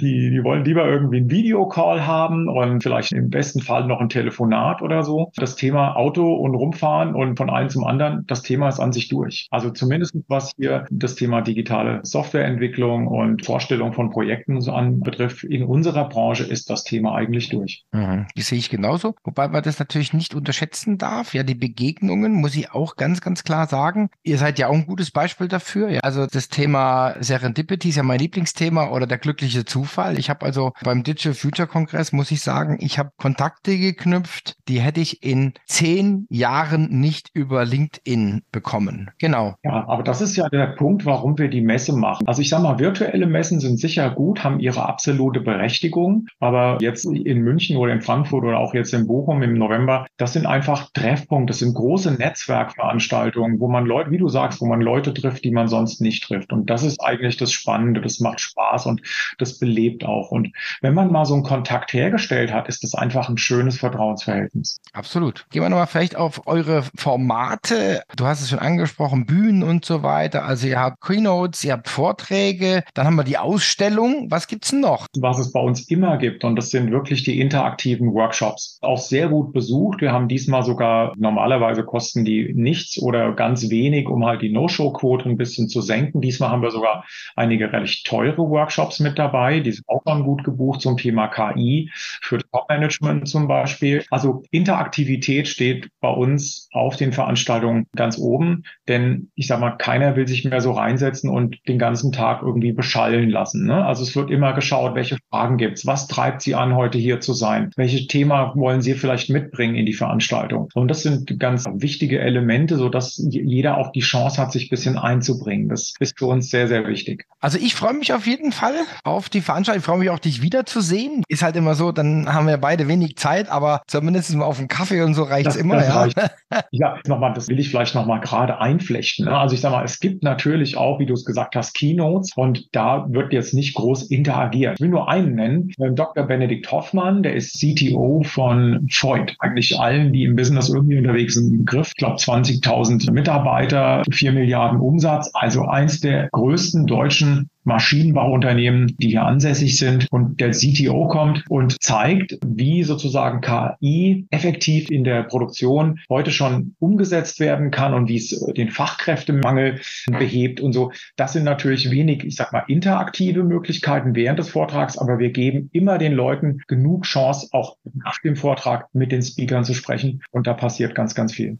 die, 0.00 0.30
die 0.30 0.40
wollen 0.42 0.64
lieber 0.64 0.84
irgendwie 0.84 1.18
einen 1.18 1.30
Videocall 1.30 2.04
haben 2.04 2.48
und 2.48 2.82
vielleicht 2.82 3.12
im 3.12 3.30
besten 3.30 3.60
Fall 3.60 3.86
noch 3.86 4.00
ein 4.00 4.08
Telefonat 4.08 4.82
oder 4.82 5.04
so. 5.04 5.30
Das 5.36 5.54
Thema 5.54 5.94
Auto 5.94 6.34
und 6.34 6.56
rumfahren 6.56 7.14
und 7.14 7.36
von 7.36 7.50
einem 7.50 7.68
zum 7.68 7.84
anderen, 7.84 8.26
das 8.26 8.42
Thema 8.42 8.68
ist 8.68 8.80
an 8.80 8.92
sich 8.92 9.08
durch. 9.08 9.46
Also 9.52 9.70
zumindest 9.70 10.16
was 10.26 10.50
hier 10.56 10.86
das 10.90 11.14
Thema 11.14 11.40
digitale 11.40 12.00
Softwareentwicklung 12.02 13.06
und 13.06 13.46
Vorstellung 13.46 13.92
von 13.92 14.10
Projekten 14.10 14.60
so 14.60 14.72
an 14.72 15.00
betrifft, 15.00 15.44
in 15.44 15.62
unserer 15.62 16.08
Branche 16.08 16.42
ist 16.42 16.68
das 16.68 16.82
Thema 16.82 17.14
eigentlich 17.14 17.48
durch. 17.48 17.84
Mhm. 17.92 18.26
Die 18.36 18.42
sehe 18.42 18.58
ich 18.58 18.70
genauso. 18.70 19.14
Wobei 19.22 19.46
man 19.46 19.62
das 19.62 19.78
natürlich 19.78 20.12
nicht 20.12 20.34
unterschätzen 20.34 20.98
darf. 20.98 21.32
Ja, 21.32 21.44
die 21.44 21.54
Begegnungen 21.54 22.32
muss 22.32 22.56
ich 22.56 22.72
auch 22.72 22.96
ganz, 22.96 23.20
ganz 23.20 23.44
klar 23.44 23.68
sagen. 23.68 24.10
Ihr 24.24 24.38
seid 24.38 24.58
ja 24.58 24.66
auch 24.66 24.74
ein 24.74 24.86
gutes 24.86 25.12
Beispiel 25.12 25.46
dafür. 25.46 25.90
Ja. 25.90 26.00
Also 26.00 26.23
das 26.26 26.48
Thema 26.48 27.14
Serendipity 27.20 27.88
ist 27.90 27.96
ja 27.96 28.02
mein 28.02 28.18
Lieblingsthema 28.18 28.90
oder 28.90 29.06
der 29.06 29.18
glückliche 29.18 29.64
Zufall. 29.64 30.18
Ich 30.18 30.30
habe 30.30 30.44
also 30.44 30.72
beim 30.82 31.02
Digital 31.02 31.34
Future 31.34 31.68
Kongress, 31.68 32.12
muss 32.12 32.30
ich 32.30 32.40
sagen, 32.40 32.78
ich 32.80 32.98
habe 32.98 33.10
Kontakte 33.16 33.78
geknüpft, 33.78 34.56
die 34.68 34.80
hätte 34.80 35.00
ich 35.00 35.22
in 35.22 35.54
zehn 35.66 36.26
Jahren 36.30 36.88
nicht 37.00 37.30
über 37.34 37.64
LinkedIn 37.64 38.42
bekommen. 38.52 39.10
Genau. 39.18 39.54
Ja, 39.64 39.86
aber 39.88 40.02
das 40.02 40.20
ist 40.20 40.36
ja 40.36 40.48
der 40.48 40.68
Punkt, 40.68 41.06
warum 41.06 41.38
wir 41.38 41.48
die 41.48 41.60
Messe 41.60 41.92
machen. 41.92 42.26
Also 42.26 42.42
ich 42.42 42.48
sage 42.48 42.62
mal, 42.62 42.78
virtuelle 42.78 43.26
Messen 43.26 43.60
sind 43.60 43.78
sicher 43.78 44.10
gut, 44.10 44.44
haben 44.44 44.60
ihre 44.60 44.86
absolute 44.86 45.40
Berechtigung, 45.40 46.26
aber 46.40 46.78
jetzt 46.80 47.04
in 47.04 47.42
München 47.42 47.76
oder 47.76 47.92
in 47.92 48.00
Frankfurt 48.00 48.44
oder 48.44 48.58
auch 48.58 48.74
jetzt 48.74 48.94
in 48.94 49.06
Bochum 49.06 49.42
im 49.42 49.54
November, 49.54 50.06
das 50.16 50.32
sind 50.32 50.46
einfach 50.46 50.90
Treffpunkte, 50.94 51.52
das 51.52 51.58
sind 51.58 51.74
große 51.74 52.12
Netzwerkveranstaltungen, 52.12 53.60
wo 53.60 53.68
man 53.68 53.86
Leute, 53.86 54.10
wie 54.10 54.18
du 54.18 54.28
sagst, 54.28 54.60
wo 54.60 54.66
man 54.66 54.80
Leute 54.80 55.14
trifft, 55.14 55.44
die 55.44 55.50
man 55.50 55.68
sonst 55.68 56.00
nicht 56.00 56.13
trifft. 56.20 56.52
Und 56.52 56.70
das 56.70 56.82
ist 56.82 57.00
eigentlich 57.00 57.36
das 57.36 57.52
Spannende, 57.52 58.00
das 58.00 58.20
macht 58.20 58.40
Spaß 58.40 58.86
und 58.86 59.02
das 59.38 59.58
belebt 59.58 60.04
auch. 60.04 60.30
Und 60.30 60.52
wenn 60.80 60.94
man 60.94 61.10
mal 61.10 61.24
so 61.24 61.34
einen 61.34 61.42
Kontakt 61.42 61.92
hergestellt 61.92 62.52
hat, 62.52 62.68
ist 62.68 62.82
das 62.82 62.94
einfach 62.94 63.28
ein 63.28 63.38
schönes 63.38 63.78
Vertrauensverhältnis. 63.78 64.78
Absolut. 64.92 65.46
Gehen 65.50 65.62
wir 65.62 65.68
nochmal 65.68 65.86
vielleicht 65.86 66.16
auf 66.16 66.46
eure 66.46 66.84
Formate. 66.96 68.02
Du 68.16 68.26
hast 68.26 68.40
es 68.40 68.50
schon 68.50 68.58
angesprochen, 68.58 69.26
Bühnen 69.26 69.62
und 69.62 69.84
so 69.84 70.02
weiter. 70.02 70.44
Also 70.44 70.66
ihr 70.66 70.80
habt 70.80 71.00
Keynotes, 71.00 71.64
ihr 71.64 71.72
habt 71.72 71.88
Vorträge, 71.88 72.84
dann 72.94 73.06
haben 73.06 73.16
wir 73.16 73.24
die 73.24 73.38
Ausstellung. 73.38 74.30
Was 74.30 74.46
gibt 74.46 74.64
es 74.64 74.72
noch? 74.72 75.06
Was 75.16 75.38
es 75.38 75.52
bei 75.52 75.60
uns 75.60 75.88
immer 75.88 76.18
gibt, 76.18 76.44
und 76.44 76.56
das 76.56 76.70
sind 76.70 76.90
wirklich 76.90 77.22
die 77.22 77.40
interaktiven 77.40 78.12
Workshops. 78.12 78.78
Auch 78.82 78.98
sehr 78.98 79.28
gut 79.28 79.52
besucht. 79.52 80.00
Wir 80.00 80.12
haben 80.12 80.28
diesmal 80.28 80.62
sogar, 80.62 81.12
normalerweise 81.16 81.84
kosten 81.84 82.24
die 82.24 82.52
nichts 82.54 83.00
oder 83.00 83.32
ganz 83.32 83.70
wenig, 83.70 84.08
um 84.08 84.24
halt 84.24 84.42
die 84.42 84.52
No-Show-Quote 84.52 85.28
ein 85.28 85.36
bisschen 85.36 85.68
zu 85.68 85.80
senken 85.80 85.93
denken. 85.94 86.20
Diesmal 86.20 86.50
haben 86.50 86.62
wir 86.62 86.70
sogar 86.70 87.04
einige 87.36 87.72
recht 87.72 88.06
teure 88.06 88.38
Workshops 88.38 89.00
mit 89.00 89.18
dabei. 89.18 89.60
Die 89.60 89.72
sind 89.72 89.88
auch 89.88 90.02
dann 90.04 90.24
gut 90.24 90.44
gebucht 90.44 90.80
zum 90.80 90.96
Thema 90.96 91.28
KI 91.28 91.90
für 91.94 92.38
Top-Management 92.38 93.28
zum 93.28 93.48
Beispiel. 93.48 94.04
Also 94.10 94.42
Interaktivität 94.50 95.48
steht 95.48 95.88
bei 96.00 96.10
uns 96.10 96.68
auf 96.72 96.96
den 96.96 97.12
Veranstaltungen 97.12 97.86
ganz 97.94 98.18
oben, 98.18 98.64
denn 98.88 99.30
ich 99.34 99.46
sage 99.46 99.60
mal, 99.60 99.72
keiner 99.72 100.16
will 100.16 100.26
sich 100.26 100.44
mehr 100.44 100.60
so 100.60 100.72
reinsetzen 100.72 101.30
und 101.30 101.56
den 101.68 101.78
ganzen 101.78 102.12
Tag 102.12 102.42
irgendwie 102.42 102.72
beschallen 102.72 103.30
lassen. 103.30 103.66
Ne? 103.66 103.84
Also 103.84 104.02
es 104.02 104.16
wird 104.16 104.30
immer 104.30 104.52
geschaut, 104.52 104.94
welche 104.94 105.18
Fragen 105.30 105.56
gibt's, 105.56 105.86
was 105.86 106.08
treibt 106.08 106.42
Sie 106.42 106.54
an, 106.54 106.74
heute 106.74 106.98
hier 106.98 107.20
zu 107.20 107.32
sein, 107.32 107.70
welches 107.76 108.06
Thema 108.08 108.52
wollen 108.56 108.82
Sie 108.82 108.94
vielleicht 108.94 109.30
mitbringen 109.30 109.76
in 109.76 109.86
die 109.86 109.92
Veranstaltung. 109.92 110.68
Und 110.74 110.88
das 110.88 111.02
sind 111.02 111.38
ganz 111.38 111.66
wichtige 111.74 112.20
Elemente, 112.20 112.76
so 112.76 112.88
dass 112.88 113.16
jeder 113.30 113.78
auch 113.78 113.92
die 113.92 114.00
Chance 114.00 114.40
hat, 114.40 114.52
sich 114.52 114.66
ein 114.66 114.70
bisschen 114.70 114.98
einzubringen. 114.98 115.68
Das 115.68 115.83
ist 116.00 116.18
für 116.18 116.26
uns 116.26 116.50
sehr, 116.50 116.68
sehr 116.68 116.86
wichtig. 116.86 117.26
Also 117.40 117.58
ich 117.58 117.74
freue 117.74 117.92
mich 117.94 118.12
auf 118.12 118.26
jeden 118.26 118.52
Fall 118.52 118.74
auf 119.04 119.28
die 119.28 119.40
Veranstaltung. 119.40 119.80
Ich 119.80 119.84
freue 119.84 119.98
mich 119.98 120.10
auch, 120.10 120.18
dich 120.18 120.40
wiederzusehen. 120.40 121.22
Ist 121.28 121.42
halt 121.42 121.56
immer 121.56 121.74
so, 121.74 121.92
dann 121.92 122.32
haben 122.32 122.46
wir 122.46 122.56
beide 122.56 122.88
wenig 122.88 123.16
Zeit, 123.16 123.50
aber 123.50 123.82
zumindest 123.86 124.34
mal 124.34 124.44
auf 124.44 124.58
einen 124.58 124.68
Kaffee 124.68 125.02
und 125.02 125.14
so 125.14 125.24
reicht 125.24 125.48
es 125.48 125.56
immer. 125.56 125.76
Das 125.76 125.88
ja, 125.88 126.00
reicht. 126.00 126.16
ja 126.70 126.98
nochmal, 127.06 127.34
das 127.34 127.48
will 127.48 127.58
ich 127.58 127.68
vielleicht 127.68 127.94
nochmal 127.94 128.20
gerade 128.20 128.58
einflechten. 128.60 129.26
Ne? 129.26 129.36
Also 129.36 129.54
ich 129.54 129.60
sage 129.60 129.74
mal, 129.74 129.84
es 129.84 130.00
gibt 130.00 130.22
natürlich 130.22 130.76
auch, 130.76 130.98
wie 130.98 131.06
du 131.06 131.14
es 131.14 131.24
gesagt 131.24 131.56
hast, 131.56 131.74
Keynotes 131.74 132.32
und 132.34 132.68
da 132.72 133.06
wird 133.10 133.32
jetzt 133.32 133.54
nicht 133.54 133.74
groß 133.74 134.04
interagiert. 134.04 134.74
Ich 134.76 134.80
will 134.80 134.88
nur 134.88 135.08
einen 135.08 135.34
nennen, 135.34 135.72
ähm, 135.80 135.94
Dr. 135.94 136.24
Benedikt 136.24 136.70
Hoffmann, 136.70 137.22
der 137.22 137.34
ist 137.34 137.58
CTO 137.58 138.22
von 138.24 138.86
Freud. 138.90 139.34
Eigentlich 139.38 139.78
allen, 139.78 140.12
die 140.12 140.24
im 140.24 140.36
Business 140.36 140.68
irgendwie 140.68 140.98
unterwegs 140.98 141.34
sind, 141.34 141.52
im 141.52 141.64
Begriff. 141.64 141.88
Ich 141.88 141.96
glaube 141.96 142.16
20.000 142.16 143.10
Mitarbeiter, 143.12 144.02
4 144.10 144.32
Milliarden 144.32 144.80
Umsatz, 144.80 145.30
also 145.34 145.62
eins 145.74 146.00
der 146.00 146.28
größten 146.30 146.86
deutschen 146.86 147.50
Maschinenbauunternehmen, 147.64 148.94
die 148.98 149.08
hier 149.08 149.24
ansässig 149.24 149.78
sind. 149.78 150.06
Und 150.10 150.40
der 150.40 150.50
CTO 150.50 151.08
kommt 151.08 151.44
und 151.48 151.82
zeigt, 151.82 152.38
wie 152.44 152.82
sozusagen 152.82 153.40
KI 153.40 154.26
effektiv 154.30 154.90
in 154.90 155.04
der 155.04 155.24
Produktion 155.24 156.00
heute 156.08 156.30
schon 156.30 156.74
umgesetzt 156.78 157.40
werden 157.40 157.70
kann 157.70 157.94
und 157.94 158.08
wie 158.08 158.16
es 158.16 158.30
den 158.56 158.70
Fachkräftemangel 158.70 159.80
behebt 160.06 160.60
und 160.60 160.72
so. 160.72 160.92
Das 161.16 161.32
sind 161.32 161.44
natürlich 161.44 161.90
wenig, 161.90 162.24
ich 162.24 162.36
sag 162.36 162.52
mal, 162.52 162.64
interaktive 162.68 163.44
Möglichkeiten 163.44 164.14
während 164.14 164.38
des 164.38 164.48
Vortrags, 164.48 164.98
aber 164.98 165.18
wir 165.18 165.30
geben 165.30 165.70
immer 165.72 165.98
den 165.98 166.12
Leuten 166.12 166.58
genug 166.68 167.04
Chance, 167.04 167.48
auch 167.52 167.76
nach 167.94 168.20
dem 168.20 168.36
Vortrag 168.36 168.88
mit 168.92 169.12
den 169.12 169.22
Speakern 169.22 169.64
zu 169.64 169.74
sprechen. 169.74 170.22
Und 170.30 170.46
da 170.46 170.54
passiert 170.54 170.94
ganz, 170.94 171.14
ganz 171.14 171.32
viel. 171.32 171.58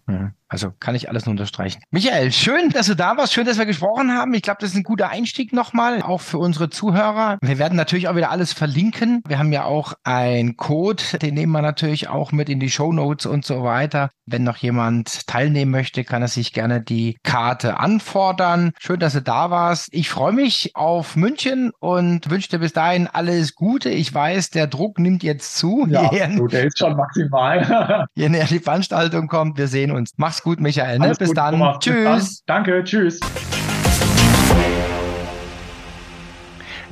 Also 0.49 0.71
kann 0.79 0.95
ich 0.95 1.09
alles 1.09 1.27
nur 1.27 1.33
unterstreichen. 1.33 1.83
Michael, 1.91 2.31
schön, 2.31 2.71
dass 2.71 2.87
du 2.87 2.95
da 2.95 3.17
warst. 3.17 3.33
Schön, 3.33 3.45
dass 3.45 3.59
wir 3.59 3.67
gesprochen 3.67 4.13
haben. 4.13 4.33
Ich 4.35 4.43
glaube, 4.43 4.59
das 4.61 4.71
ist 4.71 4.77
ein 4.77 4.83
guter 4.83 5.11
Einstieg 5.11 5.53
nochmal 5.53 5.94
Fall, 6.01 6.11
auch 6.11 6.21
für 6.21 6.39
unsere 6.39 6.71
Zuhörer. 6.71 7.39
Wir 7.41 7.59
werden 7.59 7.77
natürlich 7.77 8.09
auch 8.09 8.17
wieder 8.17 8.31
alles 8.31 8.53
verlinken. 8.53 9.23
Wir 9.27 9.39
haben 9.39 9.53
ja 9.53 9.65
auch 9.65 9.95
einen 10.05 10.57
Code, 10.57 11.03
den 11.21 11.35
nehmen 11.35 11.53
wir 11.53 11.63
natürlich 11.63 12.09
auch 12.09 12.33
mit 12.33 12.49
in 12.49 12.61
die 12.61 12.71
Show 12.71 12.93
Notes 12.93 13.27
und 13.27 13.45
so 13.45 13.63
weiter. 13.63 14.11
Wenn 14.27 14.43
noch 14.43 14.57
jemand 14.57 15.27
teilnehmen 15.27 15.71
möchte, 15.71 16.05
kann 16.05 16.23
er 16.23 16.29
sich 16.29 16.53
gerne 16.53 16.81
die 16.81 17.19
Karte 17.23 17.79
anfordern. 17.79 18.73
Schön, 18.79 19.01
dass 19.01 19.13
du 19.13 19.21
da 19.21 19.51
warst. 19.51 19.89
Ich 19.93 20.09
freue 20.09 20.33
mich 20.33 20.75
auf 20.75 21.17
München 21.17 21.73
und 21.79 22.31
wünsche 22.31 22.49
dir 22.49 22.59
bis 22.59 22.73
dahin 22.73 23.07
alles 23.07 23.55
Gute. 23.55 23.91
Ich 23.91 24.13
weiß, 24.13 24.51
der 24.51 24.67
Druck 24.67 24.99
nimmt 24.99 25.23
jetzt 25.23 25.57
zu. 25.57 25.87
Ja, 25.89 26.05
absolut, 26.05 26.53
der 26.53 26.65
ist 26.65 26.79
schon 26.79 26.97
maximal. 26.97 28.07
Je 28.15 28.29
näher 28.29 28.47
die 28.47 28.61
Veranstaltung 28.61 29.29
kommt, 29.29 29.59
wir 29.59 29.69
sehen 29.69 29.91
uns. 29.91 30.13
Mach's 30.17 30.43
gut, 30.43 30.61
Michael. 30.61 30.99
Ne? 30.99 31.15
Bis, 31.19 31.29
gut, 31.29 31.37
dann. 31.37 31.61
Tschüss. 31.81 31.95
Bis 32.05 32.45
dann. 32.47 32.65
Danke, 32.65 32.85
tschüss. 32.85 33.21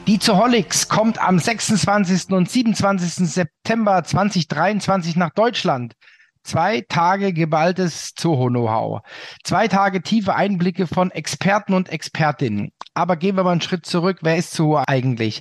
Die 0.09 0.19
Zoholics 0.19 0.89
kommt 0.89 1.23
am 1.23 1.39
26. 1.39 2.33
und 2.33 2.51
27. 2.51 3.29
September 3.29 4.03
2023 4.03 5.15
nach 5.15 5.31
Deutschland. 5.31 5.95
Zwei 6.45 6.83
Tage 6.89 7.33
geballtes 7.33 8.15
Zoho-Know-how. 8.15 9.01
Zwei 9.45 9.69
Tage 9.69 10.03
tiefe 10.03 10.35
Einblicke 10.35 10.87
von 10.87 11.11
Experten 11.11 11.75
und 11.75 11.89
Expertinnen. 11.89 12.73
Aber 12.95 13.17
gehen 13.17 13.37
wir 13.37 13.45
mal 13.45 13.53
einen 13.53 13.61
Schritt 13.61 13.87
zurück. 13.87 14.19
Wer 14.23 14.37
ist 14.37 14.53
Zoho 14.53 14.83
eigentlich? 14.87 15.41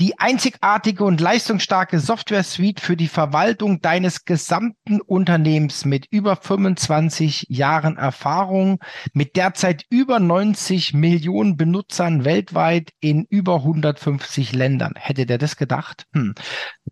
Die 0.00 0.16
einzigartige 0.20 1.02
und 1.02 1.20
leistungsstarke 1.20 1.98
Software-Suite 1.98 2.78
für 2.78 2.96
die 2.96 3.08
Verwaltung 3.08 3.80
deines 3.80 4.24
gesamten 4.24 5.00
Unternehmens 5.00 5.84
mit 5.84 6.06
über 6.12 6.36
25 6.36 7.46
Jahren 7.48 7.96
Erfahrung, 7.96 8.78
mit 9.12 9.34
derzeit 9.34 9.84
über 9.90 10.20
90 10.20 10.94
Millionen 10.94 11.56
Benutzern 11.56 12.24
weltweit 12.24 12.90
in 13.00 13.26
über 13.28 13.56
150 13.56 14.52
Ländern. 14.52 14.92
Hätte 14.96 15.26
der 15.26 15.38
das 15.38 15.56
gedacht? 15.56 16.04
Hm. 16.14 16.34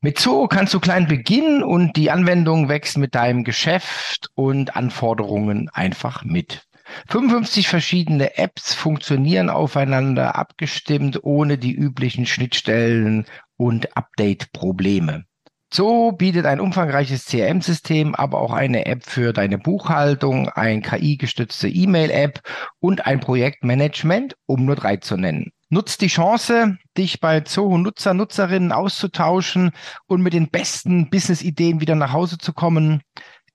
Mit 0.00 0.18
Zoo 0.18 0.48
kannst 0.48 0.74
du 0.74 0.80
klein 0.80 1.06
beginnen 1.06 1.62
und 1.62 1.96
die 1.96 2.10
Anwendung 2.10 2.68
wächst 2.68 2.98
mit 2.98 3.14
deinem 3.14 3.35
deinem 3.36 3.44
Geschäft 3.44 4.30
und 4.34 4.76
Anforderungen 4.76 5.68
einfach 5.72 6.24
mit. 6.24 6.62
55 7.08 7.68
verschiedene 7.68 8.38
Apps 8.38 8.72
funktionieren 8.72 9.50
aufeinander 9.50 10.36
abgestimmt, 10.36 11.20
ohne 11.22 11.58
die 11.58 11.74
üblichen 11.74 12.26
Schnittstellen 12.26 13.26
und 13.56 13.96
Update-Probleme. 13.96 15.24
So 15.72 16.12
bietet 16.12 16.46
ein 16.46 16.60
umfangreiches 16.60 17.26
CRM-System 17.26 18.14
aber 18.14 18.40
auch 18.40 18.52
eine 18.52 18.86
App 18.86 19.04
für 19.04 19.32
deine 19.32 19.58
Buchhaltung, 19.58 20.48
ein 20.48 20.80
KI-gestützte 20.80 21.68
E-Mail-App 21.68 22.40
und 22.78 23.04
ein 23.04 23.18
Projektmanagement, 23.18 24.36
um 24.46 24.64
nur 24.64 24.76
drei 24.76 24.96
zu 24.98 25.16
nennen. 25.16 25.50
Nutzt 25.68 26.00
die 26.00 26.06
Chance, 26.06 26.78
dich 26.96 27.18
bei 27.18 27.40
Zoho 27.40 27.76
Nutzer, 27.76 28.14
Nutzerinnen 28.14 28.70
auszutauschen 28.70 29.72
und 30.06 30.22
mit 30.22 30.32
den 30.32 30.48
besten 30.48 31.10
Business-Ideen 31.10 31.80
wieder 31.80 31.96
nach 31.96 32.12
Hause 32.12 32.38
zu 32.38 32.52
kommen. 32.52 33.02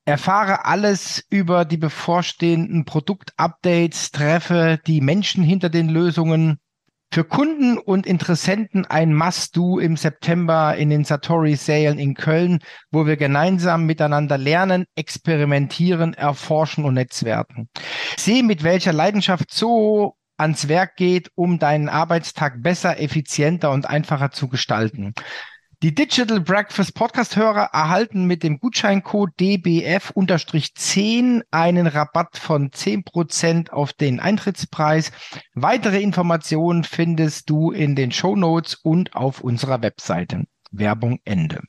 Erfahre 0.03 0.65
alles 0.65 1.24
über 1.30 1.63
die 1.63 1.77
bevorstehenden 1.77 2.84
Produktupdates, 2.84 4.12
treffe 4.12 4.77
die 4.86 5.00
Menschen 5.00 5.41
hinter 5.41 5.70
den 5.70 5.88
Lösungen. 5.88 6.58
Für 7.13 7.24
Kunden 7.24 7.77
und 7.77 8.06
Interessenten 8.06 8.86
ein 8.86 9.13
Must-Do 9.13 9.80
im 9.80 9.96
September 9.96 10.75
in 10.75 10.89
den 10.89 11.06
Satori 11.06 11.56
Salen 11.56 11.98
in 11.98 12.13
Köln, 12.13 12.60
wo 12.91 13.06
wir 13.06 13.15
gemeinsam 13.15 13.86
miteinander 13.86 14.38
lernen, 14.38 14.86
experimentieren, 14.96 16.13
erforschen 16.13 16.84
und 16.84 16.96
netzwerken. 16.96 17.70
Sehe, 18.18 18.44
mit 18.44 18.63
welcher 18.63 18.91
Leidenschaft 18.91 19.50
Zoho 19.50 20.18
ans 20.42 20.68
Werk 20.68 20.98
geht, 20.98 21.32
um 21.36 21.60
deinen 21.60 21.88
Arbeitstag 21.88 22.62
besser, 22.62 23.00
effizienter 23.00 23.72
und 23.72 23.90
einfacher 23.90 24.32
zu 24.32 24.50
gestalten. 24.50 25.14
Die 25.84 25.96
Digital 25.96 26.42
Breakfast 26.42 26.94
Podcast-Hörer 26.94 27.70
erhalten 27.74 28.26
mit 28.26 28.44
dem 28.44 28.60
Gutscheincode 28.60 29.32
DBF-10 29.40 31.42
einen 31.50 31.88
Rabatt 31.88 32.38
von 32.38 32.70
10% 32.70 33.72
auf 33.72 33.92
den 33.94 34.20
Eintrittspreis. 34.20 35.12
Weitere 35.56 36.00
Informationen 36.00 36.84
findest 36.84 37.50
du 37.50 37.72
in 37.72 37.96
den 37.96 38.12
Show 38.12 38.36
und 38.84 39.16
auf 39.16 39.42
unserer 39.42 39.82
Webseite. 39.82 40.44
Werbung 40.70 41.18
Ende. 41.26 41.64